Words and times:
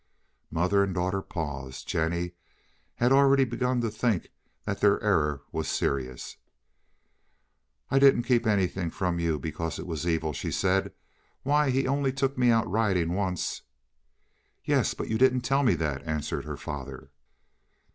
Mother 0.49 0.81
and 0.81 0.95
daughter 0.95 1.21
paused. 1.21 1.87
Jennie 1.87 2.31
had 2.95 3.11
already 3.11 3.43
begun 3.45 3.81
to 3.81 3.91
think 3.91 4.29
that 4.65 4.81
their 4.81 4.99
error 5.03 5.43
was 5.51 5.67
serious. 5.67 6.37
"I 7.91 7.99
didn't 7.99 8.23
keep 8.23 8.47
anything 8.47 8.89
from 8.89 9.19
you 9.19 9.37
because 9.37 9.77
it 9.77 9.85
was 9.85 10.07
evil," 10.07 10.33
she 10.33 10.51
said. 10.51 10.91
"Why, 11.43 11.69
he 11.69 11.85
only 11.87 12.11
took 12.11 12.35
me 12.35 12.49
out 12.49 12.67
riding 12.67 13.13
once." 13.13 13.61
"Yes, 14.65 14.95
but 14.95 15.07
you 15.07 15.19
didn't 15.19 15.41
tell 15.41 15.61
me 15.61 15.75
that," 15.75 16.01
answered 16.01 16.45
her 16.45 16.57
father. 16.57 17.11